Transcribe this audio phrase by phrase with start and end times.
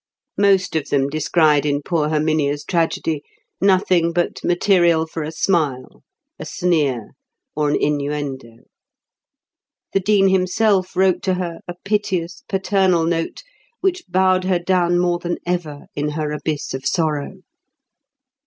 [0.39, 3.21] Most of them descried in poor Herminia's tragedy
[3.61, 6.01] nothing but material for a smile,
[6.39, 7.11] a sneer,
[7.55, 8.63] or an innuendo.
[9.93, 13.43] The Dean himself wrote to her, a piteous, paternal note,
[13.81, 17.35] which bowed her down more than ever in her abyss of sorrow.